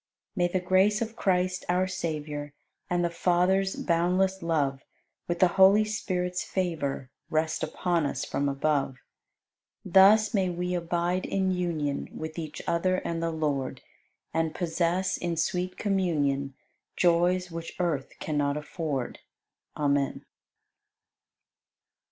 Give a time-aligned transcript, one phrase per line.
[0.35, 0.35] 90.
[0.55, 2.55] May the grace of Christ, our Savior,
[2.89, 4.81] And the Father's boundless love,
[5.27, 8.97] With the Holy Spirit's favor, Rest upon us from above.
[9.85, 13.83] Thus may we abide in union With each other and the Lord
[14.33, 16.55] And possess, in sweet communion,
[16.95, 19.19] Joys which earth cannot afford.
[19.77, 20.25] Amen.